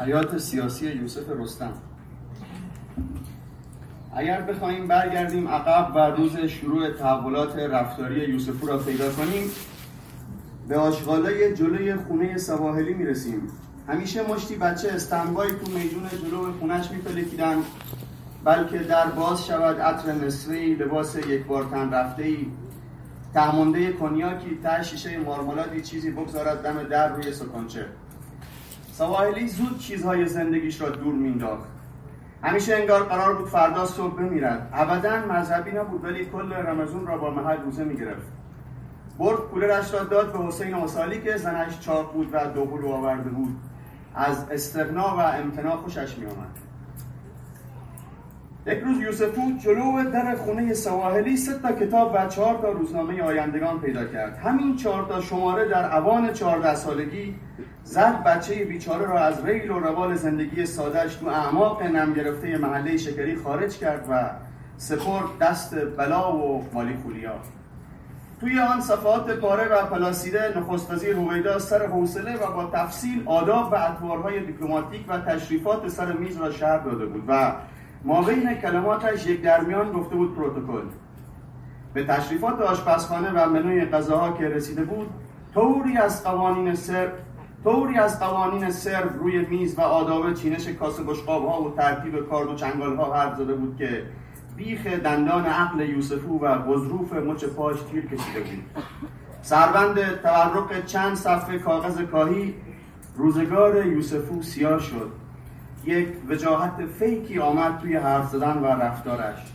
حیات 0.00 0.38
سیاسی 0.38 0.86
یوسف 0.86 1.30
رستم. 1.40 1.72
اگر 4.16 4.42
بخوایم 4.42 4.88
برگردیم 4.88 5.48
عقب 5.48 5.96
و 5.96 5.98
روز 5.98 6.36
شروع 6.36 6.90
تحولات 6.90 7.56
رفتاری 7.56 8.20
یوسفو 8.20 8.66
را 8.66 8.78
پیدا 8.78 9.10
کنیم 9.12 9.50
به 10.68 10.78
آشغالای 10.78 11.54
جلوی 11.54 11.94
خونه 11.94 12.38
سواحلی 12.38 12.94
می‌رسیم. 12.94 13.42
همیشه 13.88 14.22
مشتی 14.22 14.56
بچه 14.56 14.88
استنبای 14.88 15.48
تو 15.48 15.72
میدون 15.72 16.08
جلو 16.22 16.52
خونش 16.52 16.90
میپلکیدن 16.90 17.56
بلکه 18.44 18.78
در 18.78 19.06
باز 19.06 19.46
شود 19.46 19.80
عطر 19.80 20.12
مصری 20.12 20.74
لباس 20.74 21.16
یک 21.16 21.44
بار 21.44 21.64
تن 21.64 21.90
رفته 21.90 22.22
ای 22.22 22.46
تهمونده 23.34 23.92
کنیاکی 23.92 24.58
شیشه 24.84 25.18
مارمالادی 25.18 25.82
چیزی 25.82 26.10
بگذارد 26.10 26.62
دم 26.62 26.82
در 26.82 27.16
روی 27.16 27.32
سکانچه. 27.32 27.86
سواحلی 28.98 29.48
زود 29.48 29.78
چیزهای 29.78 30.26
زندگیش 30.26 30.80
را 30.80 30.88
دور 30.88 31.14
مینداخت 31.14 31.68
همیشه 32.42 32.74
انگار 32.74 33.02
قرار 33.02 33.34
بود 33.34 33.48
فردا 33.48 33.86
صبح 33.86 34.14
بمیرد. 34.14 34.70
ابدا 34.72 35.26
مذهبی 35.26 35.70
نبود 35.70 36.04
ولی 36.04 36.24
کل 36.24 36.52
رمزون 36.52 37.06
را 37.06 37.18
با 37.18 37.30
محل 37.30 37.56
روزه 37.56 37.84
می‌گرفت. 37.84 38.26
برد 39.18 39.38
کولرش 39.38 39.94
را 39.94 40.04
داد 40.04 40.32
به 40.32 40.38
حسین 40.38 40.74
مسالی 40.74 41.20
که 41.20 41.36
زنش 41.36 41.80
چاق 41.80 42.12
بود 42.12 42.28
و 42.32 42.46
دوبلو 42.46 42.88
آورده 42.88 43.30
بود. 43.30 43.56
از 44.14 44.50
استغنا 44.50 45.16
و 45.16 45.20
امتناع 45.20 45.76
خوشش 45.76 46.18
می 46.18 46.26
آمد 46.26 46.58
یک 48.66 48.78
روز 48.78 49.00
یوسفو 49.00 49.42
جلو 49.58 50.10
در 50.10 50.34
خونه 50.34 50.74
سواحلی 50.74 51.36
سه 51.36 51.58
تا 51.58 51.72
کتاب 51.72 52.12
و 52.14 52.28
چهار 52.28 52.58
تا 52.58 52.72
روزنامه 52.72 53.22
آیندگان 53.22 53.80
پیدا 53.80 54.04
کرد. 54.04 54.38
همین 54.38 54.76
چهار 54.76 55.06
تا 55.08 55.20
شماره 55.20 55.68
در 55.68 55.96
اوان 55.96 56.32
چهارده 56.32 56.74
سالگی 56.74 57.34
زد 57.88 58.22
بچه 58.22 58.64
بیچاره 58.64 59.06
را 59.06 59.20
از 59.20 59.44
ریل 59.44 59.70
و 59.70 59.78
روال 59.78 60.14
زندگی 60.14 60.66
سادش 60.66 61.14
تو 61.14 61.26
اعماق 61.26 61.82
نم 61.82 62.12
گرفته 62.12 62.58
محله 62.58 62.96
شکری 62.96 63.36
خارج 63.36 63.78
کرد 63.78 64.06
و 64.10 64.30
سپرد 64.76 65.38
دست 65.40 65.74
بلا 65.96 66.36
و 66.36 66.64
مالی 66.72 66.96
خولیا 67.02 67.32
توی 68.40 68.58
آن 68.58 68.80
صفحات 68.80 69.30
پاره 69.30 69.68
و 69.68 69.86
پلاسیده 69.86 70.58
نخست 70.58 70.92
وزیر 70.92 71.58
سر 71.58 71.86
حوصله 71.86 72.36
و 72.36 72.52
با 72.52 72.70
تفصیل 72.72 73.22
آداب 73.26 73.72
و 73.72 73.74
اطوارهای 73.74 74.40
دیپلماتیک 74.40 75.04
و 75.08 75.18
تشریفات 75.18 75.88
سر 75.88 76.12
میز 76.12 76.36
را 76.36 76.50
شهر 76.50 76.78
داده 76.78 77.06
بود 77.06 77.24
و 77.28 77.52
ما 78.04 78.22
بین 78.22 78.54
کلماتش 78.54 79.26
یک 79.26 79.42
درمیان 79.42 79.92
گفته 79.92 80.16
بود 80.16 80.36
پروتکل. 80.36 80.86
به 81.94 82.04
تشریفات 82.04 82.60
آشپزخانه 82.60 83.30
و 83.30 83.48
منوی 83.50 83.84
غذاها 83.84 84.32
که 84.32 84.48
رسیده 84.48 84.84
بود 84.84 85.10
طوری 85.54 85.96
از 85.96 86.24
قوانین 86.24 86.74
سر 86.74 87.08
طوری 87.64 87.98
از 87.98 88.20
قوانین 88.20 88.70
سرو 88.70 89.18
روی 89.18 89.46
میز 89.46 89.78
و 89.78 89.80
آداب 89.80 90.34
چینش 90.34 90.68
کاسه 90.68 91.02
بشقاب 91.02 91.48
ها 91.48 91.62
و 91.62 91.74
ترتیب 91.76 92.28
کارد 92.28 92.48
و 92.48 92.54
چنگال 92.54 92.96
ها 92.96 93.14
حرف 93.14 93.36
زده 93.36 93.54
بود 93.54 93.76
که 93.76 94.02
بیخ 94.56 94.86
دندان 94.86 95.46
عقل 95.46 95.80
یوسفو 95.80 96.38
و 96.38 96.58
بزروف 96.58 97.12
مچ 97.12 97.44
پاش 97.44 97.76
تیر 97.90 98.06
کشیده 98.06 98.40
بود. 98.40 98.64
سربند 99.42 100.20
تورق 100.22 100.84
چند 100.86 101.16
صفحه 101.16 101.58
کاغذ 101.58 102.02
کاهی 102.02 102.54
روزگار 103.16 103.86
یوسفو 103.86 104.42
سیاه 104.42 104.80
شد. 104.80 105.10
یک 105.84 106.08
وجاهت 106.28 106.86
فیکی 106.98 107.38
آمد 107.38 107.78
توی 107.78 107.96
حرف 107.96 108.30
زدن 108.30 108.58
و 108.58 108.66
رفتارش. 108.66 109.52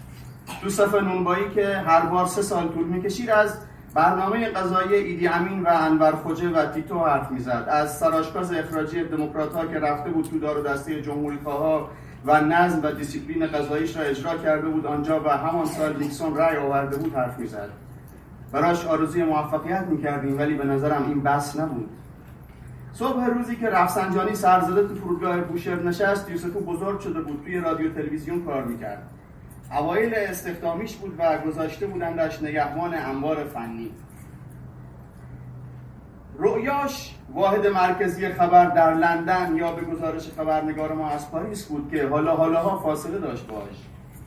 تو 0.61 0.69
صفحه 0.69 1.01
نونبایی 1.01 1.49
که 1.55 1.67
هر 1.67 2.05
بار 2.05 2.25
سه 2.25 2.41
سال 2.41 2.67
طول 2.67 2.85
می‌کشید 2.85 3.29
از 3.29 3.57
برنامه 3.93 4.49
غذایی 4.49 4.95
ایدی 4.95 5.27
امین 5.27 5.63
و 5.63 5.67
انور 5.71 6.11
خوجه 6.11 6.49
و 6.49 6.65
تیتو 6.65 6.99
حرف 6.99 7.31
می‌زد. 7.31 7.67
از 7.69 7.97
سرآشپز 7.97 8.53
اخراجی 8.53 9.03
دموکرات 9.03 9.53
ها 9.53 9.65
که 9.65 9.79
رفته 9.79 10.09
بود 10.09 10.25
تو 10.25 10.39
دار 10.39 10.57
و 10.57 10.63
دسته 10.63 11.01
جمهوری 11.01 11.39
و 12.25 12.41
نظم 12.41 12.79
و 12.83 12.91
دیسیپلین 12.91 13.47
غذاییش 13.47 13.97
را 13.97 14.03
اجرا 14.03 14.37
کرده 14.37 14.67
بود 14.67 14.85
آنجا 14.85 15.19
و 15.19 15.29
همان 15.29 15.65
سال 15.65 15.97
نیکسون 15.97 16.35
رای 16.35 16.57
آورده 16.57 16.97
بود 16.97 17.15
حرف 17.15 17.39
می‌زد. 17.39 17.69
براش 18.51 18.85
آرزوی 18.85 19.23
موفقیت 19.23 19.83
می‌کردیم 19.89 20.37
ولی 20.37 20.53
به 20.53 20.65
نظرم 20.65 21.05
این 21.07 21.23
بس 21.23 21.59
نبود. 21.59 21.89
صبح 22.93 23.25
روزی 23.25 23.55
که 23.55 23.69
رفسنجانی 23.69 24.35
سرزده 24.35 24.87
تو 24.87 24.95
فرودگاه 24.95 25.37
بوشهر 25.37 25.83
نشست 25.83 26.29
یوسفو 26.29 26.59
بزرگ 26.59 26.99
شده 26.99 27.21
بود 27.21 27.41
توی 27.45 27.59
رادیو 27.59 27.93
تلویزیون 27.93 28.45
کار 28.45 28.63
می‌کرد. 28.63 29.03
اوایل 29.79 30.13
استخدامیش 30.15 30.95
بود 30.95 31.15
و 31.17 31.37
گذاشته 31.37 31.87
بودندش 31.87 32.41
نگهبان 32.41 32.93
انبار 32.93 33.43
فنی. 33.43 33.91
رؤیاش 36.37 37.15
واحد 37.33 37.67
مرکزی 37.67 38.29
خبر 38.29 38.65
در 38.65 38.93
لندن 38.93 39.55
یا 39.55 39.71
به 39.71 39.81
گزارش 39.81 40.29
خبرنگار 40.37 40.93
ما 40.93 41.09
از 41.09 41.31
پاریس 41.31 41.65
بود 41.65 41.91
که 41.91 42.07
حالا 42.07 42.35
ها 42.35 42.79
فاصله 42.79 43.19
داشت 43.19 43.47
باش 43.47 43.75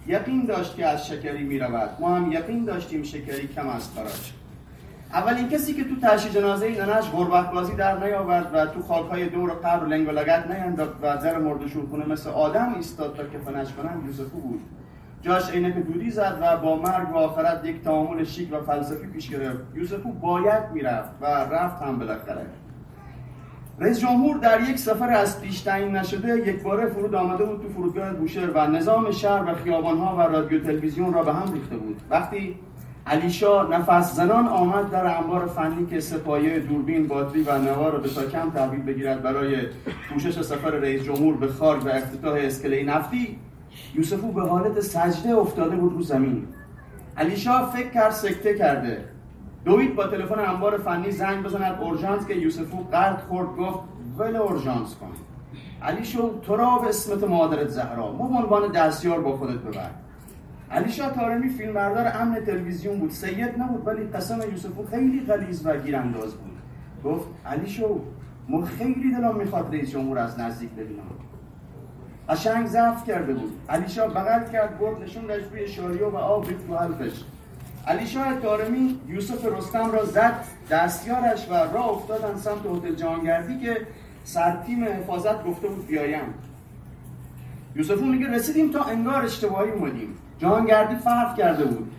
یقین 0.07 0.45
داشت 0.45 0.77
که 0.77 0.87
از 0.87 1.07
شکری 1.07 1.45
می 1.45 1.59
رود 1.59 1.91
ما 2.01 2.15
هم 2.15 2.33
یقین 2.33 2.65
داشتیم 2.65 3.03
شکری 3.03 3.49
کم 3.49 3.69
از 3.69 3.95
کاراش. 3.95 4.33
اولین 5.13 5.49
کسی 5.49 5.75
که 5.75 5.85
تو 5.85 6.01
تشی 6.03 6.31
جنازه 6.31 6.69
ننش 6.69 7.11
غربت 7.11 7.51
بازی 7.51 7.75
در 7.75 8.05
نیاورد 8.05 8.51
و 8.55 8.67
تو 8.67 8.83
خاکهای 8.83 9.29
دور 9.29 9.51
قبر 9.51 9.87
لنگ 9.87 10.09
و 10.09 10.11
لگت 10.11 10.51
نینداخت 10.51 10.95
و 11.03 11.17
زر 11.21 11.39
مرد 11.39 11.67
شورخونه 11.67 12.07
مثل 12.07 12.31
آدم 12.31 12.75
ایستاد 12.75 13.17
تا 13.17 13.25
که 13.27 13.39
فنش 13.39 13.73
کنند 13.73 14.07
یوسفو 14.07 14.41
بود. 14.41 14.61
جاش 15.27 15.51
عینک 15.51 15.75
دودی 15.75 16.11
زد 16.11 16.39
و 16.43 16.57
با 16.57 16.77
مرگ 16.77 17.15
و 17.15 17.17
آخرت 17.17 17.65
یک 17.65 17.83
تعامل 17.83 18.25
شیک 18.25 18.53
و 18.53 18.61
فلسفی 18.61 19.07
پیش 19.07 19.31
گرفت. 19.31 19.59
یوسفو 19.75 20.13
باید 20.13 20.63
می‌رفت 20.75 21.11
و 21.21 21.27
رفت 21.27 21.83
هم 21.83 21.99
بالاخره 21.99 22.47
رئیس 23.79 24.01
جمهور 24.01 24.37
در 24.37 24.61
یک 24.61 24.79
سفر 24.79 25.11
از 25.11 25.41
پیش 25.41 25.61
تعیین 25.61 25.97
نشده 25.97 26.39
یک 26.39 26.63
باره 26.63 26.87
فرود 26.87 27.15
آمده 27.15 27.45
بود 27.45 27.63
تو 27.63 27.69
فرودگاه 27.69 28.13
بوشهر 28.13 28.51
و 28.51 28.67
نظام 28.67 29.11
شهر 29.11 29.51
و 29.51 29.55
خیابانها 29.55 30.17
و 30.17 30.21
رادیو 30.21 30.61
تلویزیون 30.61 31.13
را 31.13 31.23
به 31.23 31.33
هم 31.33 31.53
ریخته 31.53 31.77
بود. 31.77 32.01
وقتی 32.11 32.59
علیشا 33.07 33.63
نفس 33.63 34.15
زنان 34.15 34.49
آمد 34.49 34.91
در 34.91 35.17
انبار 35.17 35.47
فنی 35.47 35.87
که 35.87 36.01
سپایه 36.01 36.59
دوربین 36.59 37.07
باتری 37.09 37.43
و 37.43 37.59
نوار 37.59 37.93
را 37.93 37.99
به 37.99 38.09
کم 38.09 38.51
تحویل 38.51 38.83
بگیرد 38.83 39.23
برای 39.23 39.57
پوشش 40.09 40.41
سفر 40.41 40.71
رئیس 40.71 41.03
جمهور 41.03 41.37
به 41.37 41.47
خارج 41.47 41.85
و 41.85 41.89
افتتاح 41.89 42.39
اسکله 42.39 42.85
نفتی 42.85 43.39
یوسفو 43.95 44.33
به 44.33 44.43
حالت 44.43 44.81
سجده 44.81 45.37
افتاده 45.37 45.77
بود 45.77 45.93
رو 45.93 46.03
زمین. 46.03 46.47
علیشا 47.17 47.67
فکر 47.67 47.91
کرد 47.91 48.11
سکته 48.11 48.55
کرده. 48.55 49.05
دوید 49.65 49.95
با 49.97 50.07
تلفن 50.07 50.39
انبار 50.39 50.79
فنی 50.79 51.11
زنگ 51.11 51.43
بزند 51.43 51.83
اورژانس 51.83 52.27
که 52.27 52.35
یوسفو 52.35 52.79
قرد 52.93 53.19
خورد 53.29 53.57
گفت 53.57 53.79
ول 54.19 54.37
اورژانس 54.37 54.95
کن. 54.95 55.11
علی 55.83 56.05
شو 56.05 56.41
تو 56.41 56.57
را 56.57 56.79
به 56.79 56.89
اسمت 56.89 57.25
مادرت 57.25 57.69
زهرا. 57.69 58.13
مو 58.13 58.29
به 58.29 58.35
عنوان 58.35 58.73
دستیار 58.73 59.21
با 59.21 59.37
خودت 59.37 59.59
ببر. 59.59 59.91
علی 60.71 60.93
شاه 60.93 61.13
تارمی 61.13 61.49
فیلم 61.49 61.75
بردار 61.75 62.13
امن 62.15 62.45
تلویزیون 62.47 62.99
بود. 62.99 63.11
سید 63.11 63.59
نبود 63.59 63.87
ولی 63.87 64.05
قسم 64.05 64.41
یوسفو 64.51 64.87
خیلی 64.91 65.27
غلیظ 65.27 65.67
و 65.67 65.77
گیرانداز 65.77 66.35
بود. 66.35 66.57
گفت 67.05 67.29
علی 67.47 67.71
شو 67.71 68.01
من 68.49 68.65
خیلی 68.65 69.13
دلم 69.13 69.37
می‌خواد 69.37 69.75
رئیس 69.75 69.91
جمهور 69.91 70.19
از 70.19 70.41
نزدیک 70.41 70.71
ببینم. 70.71 71.03
قشنگ 72.29 72.67
ضعف 72.67 73.07
کرده 73.07 73.35
بود. 73.35 73.53
علی 73.69 73.89
شاه 73.89 74.09
بغل 74.09 74.53
کرد 74.53 74.79
برد 74.79 75.03
نشوندش 75.03 75.43
روی 75.53 75.69
شاریو 75.69 76.11
و 76.11 76.17
آب 76.17 76.47
حلقش 76.71 77.25
علی 77.87 78.07
شاه 78.07 78.41
تارمی 78.41 79.01
یوسف 79.09 79.45
رستم 79.45 79.93
را 79.93 80.05
زد 80.05 80.45
دستیارش 80.71 81.49
و 81.51 81.55
راه 81.55 81.89
افتادن 81.89 82.37
سمت 82.37 82.67
هتل 82.67 82.95
جهانگردی 82.95 83.61
که 83.61 83.87
سرتیم 84.25 84.85
حفاظت 84.85 85.45
گفته 85.45 85.69
بود 85.69 85.87
بیایم. 85.87 86.35
یوسفو 87.77 88.05
میگه 88.05 88.31
رسیدیم 88.31 88.71
تا 88.71 88.85
انگار 88.85 89.25
اشتباهی 89.25 89.71
اومدیم. 89.71 90.09
جهانگردی 90.39 90.97
فرق 90.97 91.37
کرده 91.37 91.65
بود. 91.65 91.91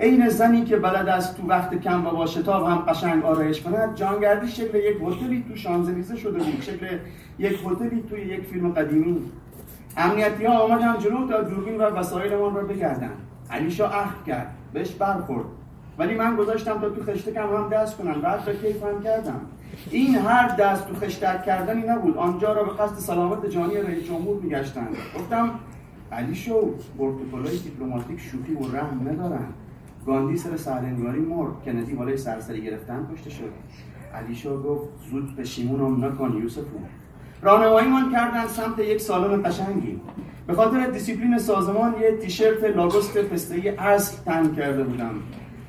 عین 0.00 0.28
زنی 0.28 0.64
که 0.64 0.76
بلد 0.76 1.08
است 1.08 1.36
تو 1.36 1.46
وقت 1.48 1.80
کم 1.80 2.06
و 2.06 2.10
با 2.10 2.26
شتاب 2.26 2.66
هم 2.66 2.76
قشنگ 2.78 3.24
آرایش 3.24 3.62
کند 3.62 3.94
جهانگردی 3.94 4.48
شکل 4.48 4.78
یک 4.78 4.96
هتلی 5.02 5.44
تو 5.48 5.56
شانزلیزه 5.56 6.16
شده 6.16 6.38
بود 6.38 6.62
شکل 6.62 6.98
یک 7.38 7.60
هتلی 7.66 8.04
توی 8.10 8.20
یک 8.20 8.40
فیلم 8.40 8.72
قدیمی. 8.72 9.22
امنیتی 9.96 10.44
ها 10.44 10.58
آمدن 10.58 10.98
جلو 10.98 11.28
تا 11.28 11.42
دوربین 11.42 11.76
و 11.76 11.82
وسایلمان 11.82 12.54
را 12.54 12.62
بگردن 12.62 13.10
علیشا 13.50 13.88
عهد 13.88 14.24
کرد. 14.26 14.54
بهش 14.72 14.90
برخورد. 14.90 15.46
ولی 15.98 16.14
من 16.14 16.36
گذاشتم 16.36 16.80
تا 16.80 16.90
تو 16.90 17.02
خشتکم 17.02 17.56
هم 17.56 17.68
دست 17.68 17.96
کنم. 17.96 18.20
بعد 18.20 18.44
به 18.44 18.56
کیف 18.56 18.84
هم 18.84 19.02
کردم. 19.02 19.40
این 19.90 20.14
هر 20.14 20.56
دست 20.56 20.88
تو 20.88 20.94
خشتک 20.94 21.44
کردنی 21.44 21.82
نبود. 21.82 22.16
آنجا 22.16 22.52
را 22.52 22.64
به 22.64 22.70
قصد 22.70 22.98
سلامت 22.98 23.46
جانی 23.46 23.76
رئیس 23.76 24.04
جمهور 24.04 24.42
میگشتند. 24.42 24.96
گفتم 25.18 25.50
علی 26.12 26.34
شو 26.34 26.74
پروتکلای 26.98 27.58
دیپلماتیک 27.58 28.20
شوخی 28.20 28.54
و 28.54 28.76
رحم 28.76 29.08
ندارن. 29.08 29.46
گاندی 30.06 30.36
سر 30.36 30.56
سهلنگاری 30.56 31.20
مرد. 31.20 31.64
کندی 31.64 31.94
بالای 31.94 32.16
سرسری 32.16 32.62
گرفتن 32.62 33.08
کشته 33.14 33.30
شد. 33.30 33.52
علیشا 34.14 34.62
گفت 34.62 34.88
زود 35.10 35.36
پشیمونم 35.36 36.04
نکن 36.04 36.38
یوسفو. 36.42 36.78
راهنماییمان 37.42 38.12
کردن 38.12 38.46
سمت 38.46 38.78
یک 38.78 39.00
سالن 39.00 39.42
قشنگی. 39.42 40.00
به 40.46 40.54
خاطر 40.54 40.86
دیسیپلین 40.86 41.38
سازمان 41.38 41.94
یه 42.00 42.16
تیشرت 42.16 42.64
لاگوست 42.64 43.18
پسته‌ای 43.18 43.68
اصل 43.68 44.16
تن 44.24 44.54
کرده 44.54 44.84
بودم. 44.84 45.14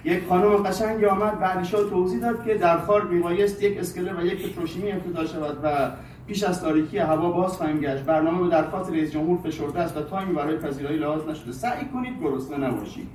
یک 0.06 0.23
خانم 0.29 0.56
قشنگی 0.56 1.06
آمد 1.06 1.38
و 1.41 1.45
علیشا 1.45 1.83
توضیح 1.83 2.19
داد 2.19 2.45
که 2.45 2.53
در 2.53 2.77
خارک 2.77 3.03
میبایست 3.03 3.63
یک 3.63 3.77
اسکله 3.77 4.13
و 4.13 4.25
یک 4.25 4.51
پتروشیمی 4.51 4.91
افتتاح 4.92 5.25
شود 5.25 5.57
و 5.63 5.91
پیش 6.27 6.44
از 6.44 6.62
تاریکی 6.62 6.97
هوا 6.97 7.31
باز 7.31 7.51
خواهیم 7.51 7.79
گشت. 7.79 8.03
برنامه 8.03 8.44
به 8.44 8.50
درخواست 8.50 8.91
رئیس 8.91 9.11
جمهور 9.11 9.38
فشرده 9.38 9.79
است 9.79 9.97
و 9.97 10.01
تایمی 10.01 10.33
برای 10.33 10.57
پذیرایی 10.57 10.97
لحاظ 10.97 11.27
نشده. 11.27 11.51
سعی 11.51 11.85
کنید 11.94 12.13
گرسنه 12.23 12.57
نباشید. 12.57 13.07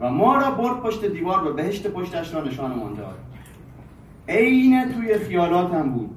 و 0.00 0.10
ما 0.10 0.36
را 0.36 0.50
برد 0.50 0.80
پشت 0.80 1.04
دیوار 1.04 1.48
و 1.48 1.52
بهشت 1.52 1.86
پشتش 1.86 2.34
را 2.34 2.44
نشانمان 2.44 2.94
داد. 2.94 3.18
عین 4.28 4.92
توی 4.92 5.18
خیالاتم 5.18 5.90
بود. 5.90 6.10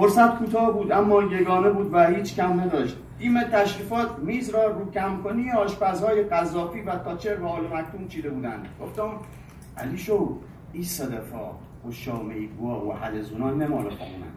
فرصت 0.00 0.38
کوتاه 0.38 0.72
بود 0.72 0.92
اما 0.92 1.22
یگانه 1.22 1.70
بود 1.70 1.90
و 1.92 2.06
هیچ 2.06 2.36
کم 2.36 2.60
نداشت. 2.60 2.96
تیم 3.18 3.42
تشریفات 3.42 4.18
میز 4.18 4.50
را 4.50 4.66
رو 4.66 4.90
کم 4.90 5.22
کنی 5.24 5.50
آشپزهای 5.50 6.22
قذافی 6.22 6.80
و 6.80 6.96
تاچر 6.96 7.40
و 7.40 7.46
آل 7.46 7.64
مکتوم 7.64 8.08
چیده 8.08 8.30
بودند. 8.30 8.68
گفتم 8.82 9.10
علی 9.78 9.98
شو 9.98 10.36
ای 10.72 10.82
صدفا 10.82 11.50
و 11.88 11.92
شامه 11.92 12.34
گوا 12.46 12.86
و 12.86 12.92
حلزونان 12.92 13.62
نمال 13.62 13.82
خامونن 13.82 14.32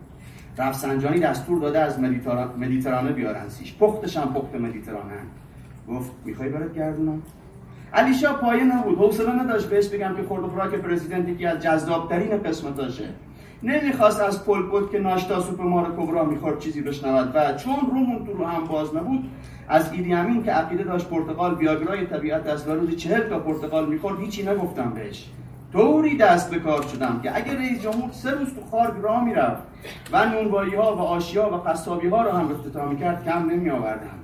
رفسنجانی 0.58 1.20
دستور 1.20 1.60
داده 1.60 1.80
از 1.80 2.00
مدیترانه 2.58 3.12
بیارن 3.12 3.50
سیش 3.50 3.78
پختش 3.78 4.18
هم 4.18 4.34
پخت 4.34 4.56
مدیترانه 4.56 5.16
گفت 5.90 6.12
می‌خوای 6.26 6.50
برات 6.50 6.74
گردونم؟ 6.74 7.22
علیشا 7.94 8.34
پایه 8.34 8.64
نبود. 8.64 8.98
حوصله 8.98 9.44
نداشت 9.44 9.70
بهش 9.70 9.88
بگم 9.88 10.16
که 10.16 10.24
خورد 10.24 10.44
خوراک 10.44 10.76
پرزیدنت 10.76 11.30
یکی 11.30 11.46
از 11.46 11.60
جذابترین 11.60 12.38
قسمتاشه. 12.38 13.10
نمی‌خواست 13.64 14.22
از 14.22 14.46
پل 14.46 14.62
بود 14.62 14.92
که 14.92 15.00
ناشتا 15.00 15.42
سوپ 15.42 15.62
مار 15.62 15.96
کبرا 15.98 16.24
می‌خورد 16.24 16.60
چیزی 16.60 16.82
بشنود 16.82 17.32
و 17.36 17.54
چون 17.54 17.76
رومون 17.92 18.26
تو 18.26 18.34
رو 18.34 18.46
هم 18.46 18.66
باز 18.66 18.96
نبود 18.96 19.30
از 19.68 19.94
ایدی 19.94 20.14
امین 20.14 20.44
که 20.44 20.52
عقیده 20.52 20.84
داشت 20.84 21.10
پرتغال 21.10 21.56
بیاگرای 21.56 22.06
طبیعت 22.06 22.48
است 22.48 22.68
و 22.68 22.72
روزی 22.72 22.96
چهل 22.96 23.30
تا 23.30 23.40
پرتغال 23.40 23.90
می‌خورد 23.90 24.20
هیچی 24.20 24.44
نگفتم 24.44 24.90
بهش. 24.96 25.30
طوری 25.74 26.18
دست 26.18 26.52
به 26.52 26.60
کار 26.60 26.82
شدم 26.94 27.20
که 27.24 27.36
اگر 27.36 27.56
رئیس 27.56 27.82
جمهور 27.82 28.12
سه 28.12 28.32
روز 28.32 28.48
تو 28.48 28.62
خارگ 28.72 28.94
راه 29.02 29.24
می‌رفت 29.26 29.64
و 30.12 30.26
نونوایی 30.26 30.76
ها 30.76 30.96
و 30.96 31.00
آشیا 31.00 31.50
و 31.50 31.70
قصابی 31.70 32.08
ها 32.08 32.22
رو 32.22 32.32
هم 32.32 32.52
افتتاح 32.52 32.90
می‌کرد 32.90 33.26
کم 33.26 33.50
نمی 33.50 33.70
آوردم 33.70 34.20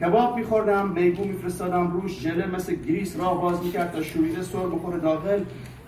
کباب 0.00 0.36
میخوردم 0.36 0.88
میگو 0.88 1.24
میفرستادم 1.24 1.90
روش 1.90 2.20
ژله 2.20 2.46
مثل 2.46 2.74
گریس 2.74 3.20
راه 3.20 3.40
باز 3.40 3.64
می‌کرد 3.64 3.92
تا 3.92 4.02
شوریده 4.02 4.42
سر 4.42 4.58
بخوره 4.58 4.98
داخل. 4.98 5.40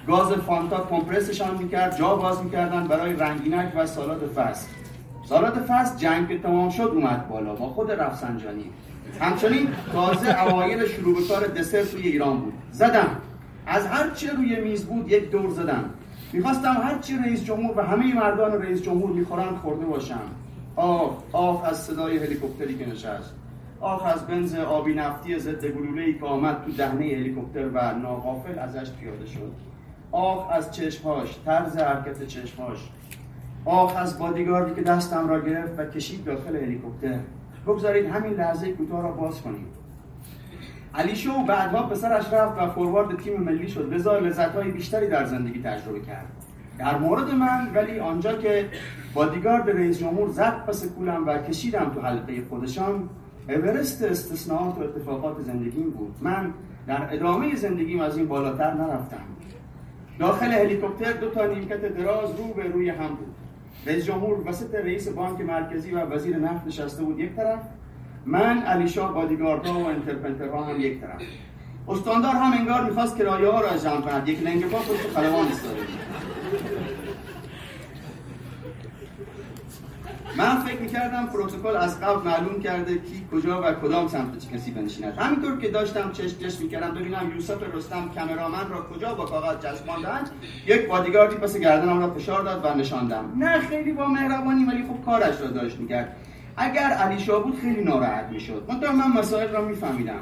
گاز 0.08 0.32
فانتا 0.32 0.86
کمپرسشان 0.90 1.56
می‌کرد 1.56 1.98
جا 1.98 2.16
باز 2.16 2.44
می‌کردن 2.44 2.88
برای 2.88 3.12
رنگینک 3.12 3.72
و 3.76 3.86
سالاد 3.86 4.32
فصل. 4.36 4.66
سالاد 5.28 5.54
فصل 5.68 5.96
جنگ 5.96 6.28
که 6.28 6.38
تمام 6.38 6.70
شد 6.70 6.92
اومد 6.94 7.28
بالا 7.28 7.54
با 7.54 7.68
خود 7.68 7.90
رفسنجانی. 7.90 8.64
همچنین 9.20 9.68
تازه 9.92 10.42
اوایل 10.42 10.86
شروع 10.86 11.14
به 11.14 11.28
کار 11.28 11.46
دسر 11.46 11.82
توی 11.82 12.02
ایران 12.02 12.38
بود. 12.38 12.52
زدم 12.70 13.08
از 13.66 13.86
هر 13.86 14.10
چه 14.10 14.32
روی 14.32 14.60
میز 14.60 14.86
بود 14.86 15.12
یک 15.12 15.30
دور 15.30 15.50
زدم 15.50 15.84
می‌خواستم 16.32 16.76
هر 16.82 16.98
چی 16.98 17.18
رئیس 17.18 17.44
جمهور 17.44 17.78
و 17.78 17.82
همه 17.82 18.14
مردان 18.14 18.62
رئیس 18.62 18.82
جمهور 18.82 19.10
می‌خورند 19.10 19.56
خورده 19.56 19.84
باشم. 19.84 20.20
آه 20.76 21.22
آه 21.32 21.68
از 21.68 21.82
صدای 21.82 22.18
هلیکوپتری 22.18 22.78
که 22.78 22.88
نشست. 22.88 23.34
آخ 23.80 24.06
از 24.06 24.26
بنز 24.26 24.54
آبی 24.54 24.94
نفتی 24.94 25.38
ضد 25.38 25.66
گلوله 25.66 26.12
که 26.12 26.26
آمد 26.26 26.62
تو 26.66 26.72
دهنه 26.72 27.04
هلیکوپتر 27.04 27.68
و 27.68 27.94
ناغافل 27.94 28.58
ازش 28.58 28.90
پیاده 29.00 29.26
شد. 29.26 29.52
آخ 30.12 30.50
از 30.50 30.72
چشمهاش 30.72 31.38
طرز 31.44 31.76
حرکت 31.76 32.26
چشمهاش. 32.26 32.78
آخ 33.64 33.96
از 33.96 34.18
بادیگاردی 34.18 34.74
که 34.74 34.82
دستم 34.82 35.28
را 35.28 35.40
گرفت 35.40 35.78
و 35.78 35.84
کشید 35.84 36.24
داخل 36.24 36.56
هلیکوپتر. 36.56 37.18
بگذارید 37.66 38.06
همین 38.06 38.32
لحظه 38.32 38.72
کوتاه 38.72 39.02
را 39.02 39.12
باز 39.12 39.42
کنیم. 39.42 39.66
علی 40.94 41.16
شو 41.16 41.42
بعدها 41.44 41.82
پسرش 41.82 42.32
رفت 42.32 42.58
و 42.58 42.70
فوروارد 42.70 43.18
تیم 43.18 43.40
ملی 43.40 43.68
شد. 43.68 43.92
لذا 43.92 44.18
لذتهای 44.18 44.70
بیشتری 44.70 45.08
در 45.08 45.24
زندگی 45.24 45.62
تجربه 45.62 46.00
کرد. 46.00 46.26
در 46.78 46.98
مورد 46.98 47.30
من 47.30 47.70
ولی 47.74 47.98
آنجا 48.00 48.32
که 48.32 48.68
بادیگارد 49.14 49.70
رئیس 49.70 49.98
جمهور 49.98 50.30
زد 50.30 50.64
پس 50.66 50.86
کولم 50.86 51.26
و 51.26 51.38
کشیدم 51.38 51.90
تو 51.94 52.00
حلقه 52.00 52.42
خودشان 52.48 53.08
اورست 53.48 54.02
استثناءات 54.02 54.78
و 54.78 54.82
اتفاقات 54.82 55.40
زندگیم 55.42 55.90
بود. 55.90 56.16
من 56.20 56.52
در 56.86 57.14
ادامه 57.14 57.56
زندگیم 57.56 58.00
از 58.00 58.16
این 58.16 58.28
بالاتر 58.28 58.74
نرفتم. 58.74 59.37
داخل 60.18 60.52
هلیکوپتر 60.52 61.12
دو 61.12 61.30
تا 61.30 61.46
نیمکت 61.46 61.80
دراز 61.80 62.30
رو 62.38 62.44
به 62.44 62.62
روی 62.62 62.90
هم 62.90 63.08
بود. 63.08 63.34
رئیس 63.86 64.04
جمهور 64.04 64.48
وسط 64.48 64.74
رئیس 64.74 65.08
بانک 65.08 65.40
مرکزی 65.40 65.90
و 65.90 66.00
وزیر 66.00 66.36
نفت 66.36 66.66
نشسته 66.66 67.02
بود 67.02 67.18
یک 67.18 67.36
طرف. 67.36 67.60
من 68.26 68.58
علی 68.58 68.88
شاه 68.88 69.14
بادیگاردها 69.14 69.80
و 69.80 69.86
انترپنترها 69.86 70.64
هم 70.64 70.80
یک 70.80 71.00
طرف. 71.00 71.22
استاندار 71.88 72.32
هم 72.32 72.52
انگار 72.52 72.84
می‌خواست 72.84 73.16
کرایه 73.16 73.48
ها 73.48 73.60
را 73.60 73.76
جمع 73.76 74.00
کند. 74.00 74.28
یک 74.28 74.42
لنگ 74.42 74.64
پا 74.64 74.78
پشت 74.78 75.08
خلبان 75.14 75.46
استاده 75.46 75.80
من 80.38 80.56
فکر 80.56 80.80
می‌کردم 80.80 81.26
پروتکل 81.26 81.76
از 81.76 82.00
قبل 82.00 82.28
معلوم 82.28 82.60
کرده 82.60 82.94
کی 82.94 83.28
کجا 83.32 83.62
و 83.62 83.72
کدام 83.72 84.08
سمت 84.08 84.52
کسی 84.54 84.70
بنشیند. 84.70 85.18
همینطور 85.18 85.58
که 85.58 85.68
داشتم 85.68 86.10
چشم 86.12 86.38
چشم 86.38 86.62
می‌کردم 86.62 86.94
ببینم 86.94 87.32
یوسف 87.34 87.74
رستم 87.74 88.10
کمرامن 88.14 88.70
را 88.70 88.82
کجا 88.82 89.14
با 89.14 89.24
کاغذ 89.24 89.64
چسباندند 89.66 90.30
یک 90.66 90.88
بادیگاردی 90.88 91.36
پس 91.36 91.56
گردنم 91.56 92.00
را 92.00 92.14
فشار 92.14 92.42
داد 92.42 92.64
و 92.64 92.78
نشاندم. 92.78 93.32
نه 93.36 93.58
خیلی 93.58 93.92
با 93.92 94.06
مهربانی 94.06 94.64
ولی 94.64 94.82
خب 94.82 95.04
کارش 95.04 95.40
را 95.40 95.46
داشت 95.46 95.78
می‌کرد. 95.78 96.16
اگر 96.56 96.90
علی 96.90 97.24
بود 97.44 97.60
خیلی 97.60 97.84
ناراحت 97.84 98.24
می‌شد. 98.32 98.64
منتها 98.68 98.92
من 98.92 99.20
مسائل 99.20 99.52
را 99.52 99.64
میفهمیدم. 99.64 100.20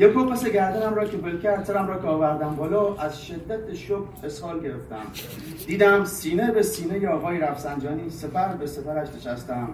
یک 0.00 0.12
پس 0.12 0.46
گردنم 0.46 0.94
را 0.94 1.04
که 1.04 1.16
بل 1.16 1.40
کرد 1.40 1.64
سرم 1.64 1.88
را 1.88 1.98
که 1.98 2.06
آوردم 2.06 2.54
بالا 2.54 2.94
از 2.94 3.26
شدت 3.26 3.74
شک 3.74 4.24
اسهال 4.24 4.60
گرفتم. 4.60 5.02
دیدم 5.66 6.04
سینه 6.04 6.50
به 6.50 6.62
سینه 6.62 7.08
آقای 7.08 7.38
رفسنجانی 7.38 8.10
سپر 8.10 8.48
به 8.48 8.66
سپرش 8.66 9.08
نشستم. 9.16 9.68